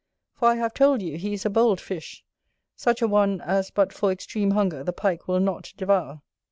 For 0.33 0.47
I 0.47 0.55
have 0.55 0.73
told 0.73 1.03
you, 1.03 1.15
he 1.19 1.33
is 1.33 1.45
a 1.45 1.49
bold 1.51 1.79
fish; 1.79 2.23
such 2.75 3.03
a 3.03 3.07
one 3.07 3.39
as 3.39 3.69
but 3.69 3.93
for 3.93 4.11
extreme 4.11 4.49
hunger 4.49 4.83
the 4.83 4.93
Pike 4.93 5.27
will 5.27 5.39
not 5.39 5.71
devour. 5.77 6.23